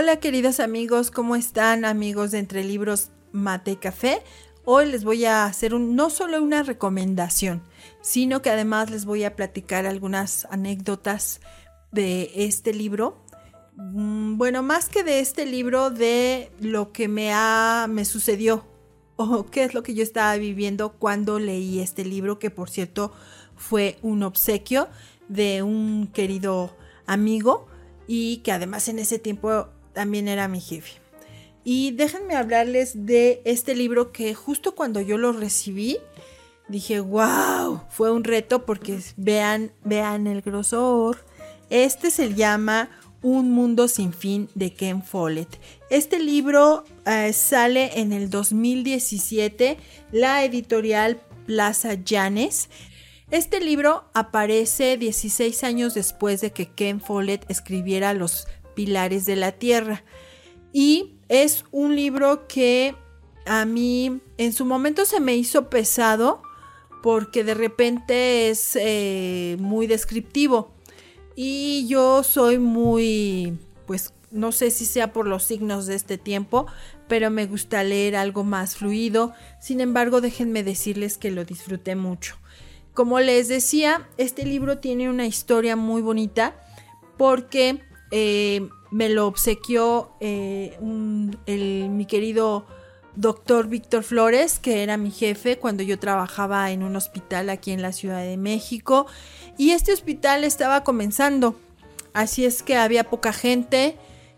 Hola 0.00 0.16
queridos 0.18 0.60
amigos, 0.60 1.10
¿cómo 1.10 1.36
están 1.36 1.84
amigos 1.84 2.30
de 2.30 2.38
Entre 2.38 2.64
Libros 2.64 3.10
Mate 3.32 3.72
y 3.72 3.76
Café? 3.76 4.22
Hoy 4.64 4.86
les 4.86 5.04
voy 5.04 5.26
a 5.26 5.44
hacer 5.44 5.74
no 5.74 6.08
solo 6.08 6.42
una 6.42 6.62
recomendación, 6.62 7.62
sino 8.00 8.40
que 8.40 8.48
además 8.48 8.90
les 8.90 9.04
voy 9.04 9.24
a 9.24 9.36
platicar 9.36 9.84
algunas 9.84 10.46
anécdotas 10.50 11.42
de 11.92 12.30
este 12.34 12.72
libro. 12.72 13.22
Mm, 13.76 14.38
bueno, 14.38 14.62
más 14.62 14.88
que 14.88 15.04
de 15.04 15.20
este 15.20 15.44
libro, 15.44 15.90
de 15.90 16.50
lo 16.60 16.92
que 16.92 17.06
me, 17.06 17.34
ha, 17.34 17.86
me 17.86 18.06
sucedió 18.06 18.64
o 19.16 19.44
qué 19.50 19.64
es 19.64 19.74
lo 19.74 19.82
que 19.82 19.92
yo 19.92 20.02
estaba 20.02 20.34
viviendo 20.36 20.92
cuando 20.92 21.38
leí 21.38 21.78
este 21.78 22.06
libro, 22.06 22.38
que 22.38 22.48
por 22.48 22.70
cierto 22.70 23.12
fue 23.54 23.98
un 24.00 24.22
obsequio 24.22 24.88
de 25.28 25.62
un 25.62 26.06
querido 26.06 26.74
amigo 27.04 27.66
y 28.06 28.38
que 28.38 28.52
además 28.52 28.88
en 28.88 28.98
ese 28.98 29.18
tiempo 29.18 29.68
también 29.92 30.28
era 30.28 30.48
mi 30.48 30.60
jefe. 30.60 31.00
Y 31.64 31.92
déjenme 31.92 32.34
hablarles 32.34 33.06
de 33.06 33.42
este 33.44 33.74
libro 33.74 34.12
que 34.12 34.34
justo 34.34 34.74
cuando 34.74 35.00
yo 35.00 35.18
lo 35.18 35.32
recibí, 35.32 35.98
dije, 36.68 37.00
wow, 37.00 37.82
fue 37.90 38.10
un 38.10 38.24
reto 38.24 38.64
porque 38.64 38.98
vean, 39.16 39.72
vean 39.84 40.26
el 40.26 40.40
grosor. 40.40 41.24
Este 41.68 42.10
se 42.10 42.34
llama 42.34 42.90
Un 43.22 43.52
mundo 43.52 43.88
sin 43.88 44.12
fin 44.12 44.48
de 44.54 44.72
Ken 44.72 45.02
Follett. 45.02 45.60
Este 45.90 46.18
libro 46.18 46.84
eh, 47.04 47.32
sale 47.34 48.00
en 48.00 48.12
el 48.12 48.30
2017, 48.30 49.76
la 50.12 50.44
editorial 50.44 51.20
Plaza 51.44 51.94
Llanes. 51.94 52.70
Este 53.30 53.60
libro 53.60 54.04
aparece 54.14 54.96
16 54.96 55.62
años 55.62 55.94
después 55.94 56.40
de 56.40 56.52
que 56.52 56.68
Ken 56.68 57.00
Follett 57.00 57.48
escribiera 57.50 58.14
Los 58.14 58.48
Pilares 58.74 59.26
de 59.26 59.36
la 59.36 59.52
Tierra. 59.52 60.04
Y 60.72 61.14
es 61.28 61.64
un 61.70 61.96
libro 61.96 62.46
que 62.46 62.94
a 63.46 63.64
mí 63.64 64.20
en 64.38 64.52
su 64.52 64.64
momento 64.64 65.04
se 65.04 65.20
me 65.20 65.36
hizo 65.36 65.70
pesado 65.70 66.42
porque 67.02 67.44
de 67.44 67.54
repente 67.54 68.50
es 68.50 68.76
eh, 68.76 69.56
muy 69.58 69.86
descriptivo. 69.86 70.72
Y 71.34 71.86
yo 71.88 72.22
soy 72.22 72.58
muy, 72.58 73.58
pues 73.86 74.12
no 74.30 74.52
sé 74.52 74.70
si 74.70 74.84
sea 74.86 75.12
por 75.12 75.26
los 75.26 75.44
signos 75.44 75.86
de 75.86 75.94
este 75.94 76.18
tiempo, 76.18 76.66
pero 77.08 77.30
me 77.30 77.46
gusta 77.46 77.82
leer 77.82 78.16
algo 78.16 78.44
más 78.44 78.76
fluido. 78.76 79.32
Sin 79.60 79.80
embargo, 79.80 80.20
déjenme 80.20 80.62
decirles 80.62 81.18
que 81.18 81.30
lo 81.30 81.44
disfruté 81.44 81.96
mucho. 81.96 82.36
Como 82.94 83.20
les 83.20 83.48
decía, 83.48 84.08
este 84.18 84.44
libro 84.44 84.78
tiene 84.78 85.08
una 85.08 85.26
historia 85.26 85.76
muy 85.76 86.02
bonita 86.02 86.54
porque 87.16 87.80
eh, 88.10 88.68
me 88.90 89.08
lo 89.08 89.26
obsequió 89.26 90.10
eh, 90.20 90.76
mi 90.80 92.06
querido 92.06 92.66
doctor 93.16 93.68
Víctor 93.68 94.02
Flores, 94.02 94.58
que 94.58 94.82
era 94.82 94.96
mi 94.96 95.10
jefe 95.10 95.58
cuando 95.58 95.82
yo 95.82 95.98
trabajaba 95.98 96.70
en 96.70 96.82
un 96.82 96.96
hospital 96.96 97.50
aquí 97.50 97.72
en 97.72 97.82
la 97.82 97.92
Ciudad 97.92 98.22
de 98.22 98.36
México. 98.36 99.06
Y 99.56 99.70
este 99.70 99.92
hospital 99.92 100.44
estaba 100.44 100.84
comenzando, 100.84 101.54
así 102.12 102.44
es 102.44 102.62
que 102.62 102.76
había 102.76 103.04
poca 103.04 103.32
gente 103.32 103.96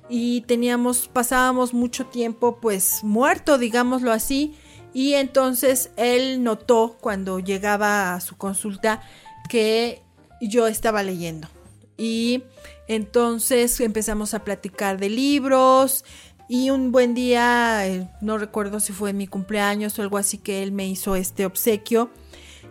y 0.08 0.42
teníamos, 0.42 1.08
pasábamos 1.08 1.74
mucho 1.74 2.06
tiempo 2.06 2.58
pues 2.60 3.02
muerto, 3.02 3.58
digámoslo 3.58 4.12
así. 4.12 4.54
Y 4.94 5.14
entonces 5.14 5.90
él 5.96 6.42
notó 6.42 6.98
cuando 7.00 7.38
llegaba 7.38 8.14
a 8.14 8.20
su 8.20 8.36
consulta 8.36 9.02
que 9.48 10.02
yo 10.40 10.66
estaba 10.66 11.02
leyendo. 11.02 11.48
Y 11.96 12.44
entonces 12.88 13.78
empezamos 13.80 14.34
a 14.34 14.44
platicar 14.44 14.98
de 14.98 15.10
libros 15.10 16.04
y 16.48 16.70
un 16.70 16.92
buen 16.92 17.14
día, 17.14 17.86
eh, 17.86 18.08
no 18.20 18.36
recuerdo 18.36 18.80
si 18.80 18.92
fue 18.92 19.12
mi 19.12 19.26
cumpleaños 19.26 19.98
o 19.98 20.02
algo 20.02 20.18
así, 20.18 20.38
que 20.38 20.62
él 20.62 20.70
me 20.70 20.86
hizo 20.86 21.16
este 21.16 21.46
obsequio. 21.46 22.10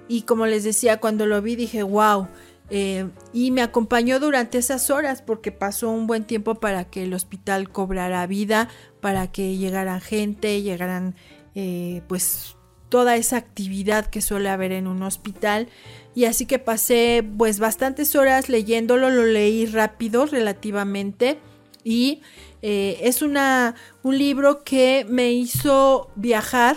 Y 0.07 0.23
como 0.23 0.45
les 0.45 0.63
decía, 0.63 0.99
cuando 0.99 1.25
lo 1.25 1.41
vi 1.41 1.55
dije, 1.55 1.83
wow. 1.83 2.27
Eh, 2.69 3.09
y 3.33 3.51
me 3.51 3.61
acompañó 3.61 4.19
durante 4.19 4.57
esas 4.57 4.89
horas 4.91 5.21
porque 5.21 5.51
pasó 5.51 5.89
un 5.89 6.07
buen 6.07 6.25
tiempo 6.25 6.55
para 6.55 6.85
que 6.85 7.03
el 7.03 7.13
hospital 7.13 7.69
cobrara 7.69 8.25
vida, 8.27 8.69
para 9.01 9.31
que 9.31 9.57
llegaran 9.57 9.99
gente, 9.99 10.61
llegaran 10.61 11.15
eh, 11.55 12.01
pues 12.07 12.55
toda 12.91 13.15
esa 13.15 13.37
actividad 13.37 14.05
que 14.07 14.21
suele 14.21 14.49
haber 14.49 14.73
en 14.73 14.85
un 14.85 15.01
hospital. 15.01 15.69
Y 16.13 16.25
así 16.25 16.45
que 16.45 16.59
pasé 16.59 17.25
pues 17.37 17.57
bastantes 17.57 18.15
horas 18.17 18.49
leyéndolo, 18.49 19.09
lo 19.09 19.25
leí 19.25 19.65
rápido 19.65 20.25
relativamente 20.25 21.39
y 21.85 22.21
eh, 22.61 22.99
es 23.03 23.21
una, 23.21 23.75
un 24.03 24.17
libro 24.17 24.65
que 24.65 25.05
me 25.09 25.31
hizo 25.31 26.11
viajar, 26.15 26.75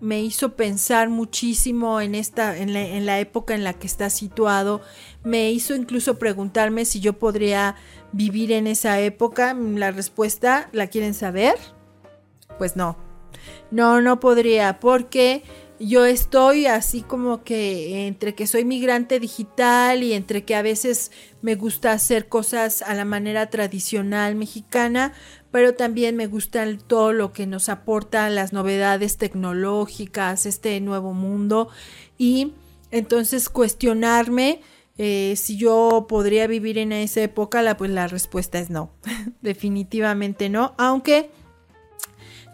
me 0.00 0.22
hizo 0.22 0.54
pensar 0.54 1.08
muchísimo 1.08 2.00
en 2.00 2.14
esta, 2.14 2.56
en 2.56 2.72
la, 2.72 2.82
en 2.82 3.04
la 3.04 3.18
época 3.18 3.54
en 3.54 3.64
la 3.64 3.74
que 3.74 3.88
está 3.88 4.08
situado, 4.08 4.82
me 5.24 5.50
hizo 5.50 5.74
incluso 5.74 6.16
preguntarme 6.16 6.84
si 6.84 7.00
yo 7.00 7.14
podría 7.14 7.74
vivir 8.12 8.52
en 8.52 8.68
esa 8.68 9.00
época. 9.00 9.52
La 9.52 9.90
respuesta, 9.90 10.68
¿la 10.72 10.86
quieren 10.86 11.12
saber? 11.12 11.56
Pues 12.56 12.76
no, 12.76 12.96
no, 13.70 14.00
no 14.00 14.20
podría, 14.20 14.80
porque 14.80 15.42
yo 15.78 16.06
estoy 16.06 16.66
así 16.66 17.02
como 17.02 17.44
que 17.44 18.06
entre 18.06 18.34
que 18.34 18.46
soy 18.46 18.64
migrante 18.64 19.20
digital 19.20 20.02
y 20.02 20.14
entre 20.14 20.44
que 20.44 20.54
a 20.54 20.62
veces 20.62 21.12
me 21.42 21.54
gusta 21.54 21.92
hacer 21.92 22.28
cosas 22.28 22.82
a 22.82 22.94
la 22.94 23.04
manera 23.04 23.50
tradicional 23.50 24.36
mexicana, 24.36 25.12
pero 25.50 25.74
también 25.74 26.16
me 26.16 26.26
gusta 26.26 26.64
todo 26.86 27.12
lo 27.12 27.32
que 27.32 27.46
nos 27.46 27.68
aporta 27.68 28.30
las 28.30 28.52
novedades 28.52 29.18
tecnológicas, 29.18 30.46
este 30.46 30.80
nuevo 30.80 31.12
mundo. 31.12 31.68
Y 32.16 32.52
entonces 32.90 33.48
cuestionarme 33.48 34.60
eh, 34.98 35.34
si 35.36 35.58
yo 35.58 36.06
podría 36.08 36.46
vivir 36.46 36.78
en 36.78 36.92
esa 36.92 37.22
época, 37.22 37.60
la, 37.60 37.76
pues 37.76 37.90
la 37.90 38.08
respuesta 38.08 38.58
es 38.58 38.70
no, 38.70 38.92
definitivamente 39.42 40.48
no, 40.48 40.74
aunque 40.78 41.30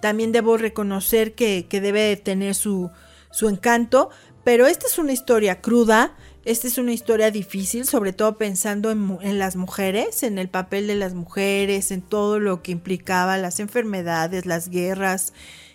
también 0.02 0.32
debo 0.32 0.56
reconocer 0.56 1.34
que, 1.34 1.66
que 1.68 1.80
debe 1.80 2.16
tener 2.16 2.56
su, 2.56 2.90
su 3.30 3.48
encanto, 3.48 4.10
pero 4.42 4.66
esta 4.66 4.88
es 4.88 4.98
una 4.98 5.12
historia 5.12 5.60
cruda, 5.60 6.16
esta 6.44 6.66
es 6.66 6.76
una 6.76 6.92
historia 6.92 7.30
difícil, 7.30 7.86
sobre 7.86 8.12
todo 8.12 8.36
pensando 8.36 8.90
en, 8.90 9.38
las 9.38 9.54
mujeres, 9.54 10.24
en 10.24 10.38
el 10.38 10.48
papel 10.48 10.88
de 10.88 10.96
las 10.96 11.14
mujeres, 11.14 11.92
en 11.92 12.02
todo 12.02 12.40
lo 12.40 12.62
que 12.62 12.72
implicaba 12.72 13.38
las 13.38 13.60
enfermedades, 13.60 14.44
las 14.44 14.68
guerras 14.68 15.32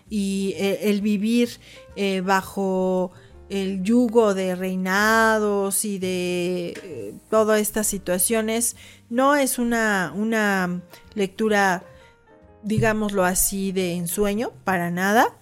y 0.09 0.55
eh, 0.57 0.89
el 0.89 0.99
vivir 0.99 1.61
eh, 1.95 2.19
bajo 2.19 3.13
el 3.47 3.81
yugo 3.81 4.33
de 4.33 4.55
reinados 4.55 5.85
y 5.85 5.99
de 5.99 6.73
eh, 6.83 7.13
todas 7.29 7.61
estas 7.61 7.87
situaciones. 7.87 8.75
No 9.09 9.37
es 9.37 9.59
una, 9.59 10.11
una 10.13 10.81
lectura, 11.13 11.85
digámoslo 12.63 13.23
así, 13.23 13.71
de 13.71 13.93
ensueño, 13.93 14.51
para 14.63 14.91
nada. 14.91 15.37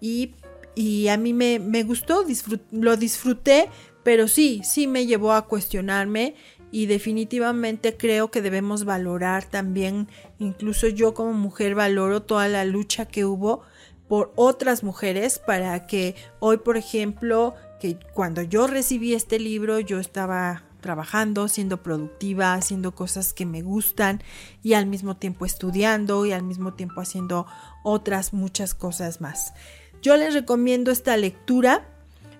Y 0.00 0.34
y 0.74 1.08
a 1.08 1.16
mí 1.16 1.32
me, 1.32 1.82
gustó, 1.84 2.24
lo 2.72 2.96
disfruté, 2.96 3.70
pero 4.02 4.28
sí, 4.28 4.60
sí 4.64 4.86
me 4.86 5.06
llevó 5.06 5.32
a 5.32 5.46
cuestionarme 5.46 6.34
y 6.70 6.86
definitivamente 6.86 7.96
creo 7.96 8.30
que 8.30 8.42
debemos 8.42 8.84
valorar 8.84 9.44
también, 9.44 10.08
incluso 10.38 10.88
yo 10.88 11.14
como 11.14 11.32
mujer 11.32 11.76
valoro 11.76 12.22
toda 12.22 12.48
la 12.48 12.64
lucha 12.64 13.06
que 13.06 13.24
hubo 13.24 13.62
por 14.08 14.32
otras 14.34 14.82
mujeres 14.82 15.38
para 15.38 15.86
que 15.86 16.16
hoy, 16.40 16.58
por 16.58 16.76
ejemplo, 16.76 17.54
que 17.80 17.96
cuando 18.12 18.42
yo 18.42 18.66
recibí 18.66 19.14
este 19.14 19.38
libro 19.38 19.78
yo 19.78 20.00
estaba 20.00 20.64
trabajando, 20.84 21.48
siendo 21.48 21.82
productiva, 21.82 22.52
haciendo 22.52 22.94
cosas 22.94 23.32
que 23.32 23.46
me 23.46 23.62
gustan 23.62 24.22
y 24.62 24.74
al 24.74 24.84
mismo 24.84 25.16
tiempo 25.16 25.46
estudiando 25.46 26.26
y 26.26 26.32
al 26.32 26.42
mismo 26.42 26.74
tiempo 26.74 27.00
haciendo 27.00 27.46
otras 27.84 28.34
muchas 28.34 28.74
cosas 28.74 29.22
más. 29.22 29.54
Yo 30.02 30.18
les 30.18 30.34
recomiendo 30.34 30.90
esta 30.90 31.16
lectura, 31.16 31.88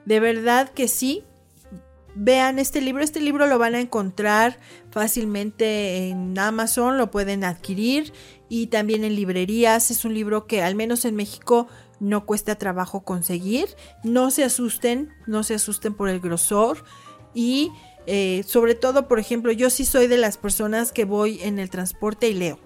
de 0.05 0.21
verdad 0.21 0.69
que 0.69 0.89
sí. 0.89 1.25
Vean 2.17 2.59
este 2.59 2.83
libro, 2.83 3.03
este 3.03 3.23
libro 3.23 3.47
lo 3.47 3.59
van 3.59 3.75
a 3.75 3.81
encontrar 3.81 4.59
fácilmente 4.91 6.11
en 6.11 6.39
Amazon, 6.39 6.99
lo 6.99 7.11
pueden 7.11 7.45
adquirir 7.45 8.13
y 8.51 8.67
también 8.67 9.05
en 9.05 9.17
librerías. 9.17 9.91
Es 9.91 10.05
un 10.05 10.13
libro 10.13 10.47
que 10.47 10.63
al 10.63 10.75
menos 10.75 11.07
en 11.07 11.17
México 11.17 11.67
no 11.99 12.27
cuesta 12.27 12.57
trabajo 12.57 13.05
conseguir. 13.05 13.69
No 14.03 14.31
se 14.31 14.45
asusten, 14.45 15.15
no 15.27 15.43
se 15.45 15.55
asusten 15.55 15.95
por 15.95 16.11
el 16.11 16.21
grosor 16.21 16.85
y 17.35 17.73
eh, 18.07 18.45
sobre 18.47 18.75
todo, 18.75 19.09
por 19.09 19.19
ejemplo, 19.19 19.53
yo 19.53 19.71
sí 19.71 19.85
soy 19.85 20.07
de 20.07 20.19
las 20.19 20.37
personas 20.39 20.93
que 20.93 21.05
voy 21.05 21.41
en 21.43 21.59
el 21.59 21.71
transporte 21.71 22.29
y 22.29 22.35
leo. 22.35 22.59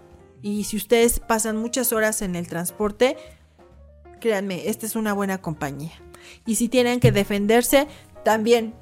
Y 0.42 0.64
si 0.64 0.76
ustedes 0.76 1.20
pasan 1.20 1.56
muchas 1.56 1.92
horas 1.92 2.22
en 2.22 2.36
el 2.36 2.46
transporte, 2.46 3.16
Créanme, 4.20 4.68
esta 4.68 4.86
es 4.86 4.96
una 4.96 5.12
buena 5.12 5.38
compañía. 5.38 5.92
Y 6.46 6.56
si 6.56 6.68
tienen 6.68 7.00
que 7.00 7.12
defenderse, 7.12 7.86
también. 8.24 8.74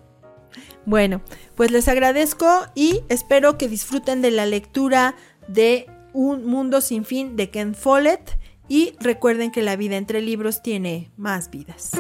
Bueno, 0.85 1.21
pues 1.55 1.71
les 1.71 1.89
agradezco 1.89 2.47
y 2.75 3.03
espero 3.09 3.59
que 3.59 3.69
disfruten 3.69 4.23
de 4.23 4.31
la 4.31 4.47
lectura 4.47 5.17
de 5.49 5.87
Un 6.13 6.47
Mundo 6.47 6.81
sin 6.81 7.05
fin 7.05 7.37
de 7.37 7.51
Ken 7.51 7.75
Follett 7.75 8.39
y 8.69 8.95
recuerden 9.01 9.51
que 9.51 9.63
la 9.63 9.77
vida 9.77 9.97
entre 9.97 10.23
libros 10.23 10.63
tiene 10.63 11.11
más 11.17 11.51
vidas. 11.51 11.91